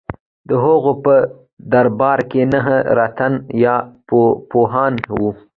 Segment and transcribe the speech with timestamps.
[0.49, 1.15] د هغه په
[1.73, 3.75] دربار کې نهه رتن یا
[4.51, 5.29] پوهان وو.